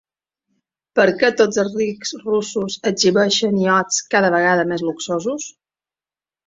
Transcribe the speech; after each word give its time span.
Per 0.99 1.05
què 1.19 1.29
tots 1.41 1.59
els 1.63 1.75
rics 1.81 2.15
russos 2.23 2.79
exhibeixen 2.93 3.63
iots 3.69 4.03
cada 4.17 4.35
vegada 4.39 4.69
més 4.75 4.87
luxosos? 4.91 5.51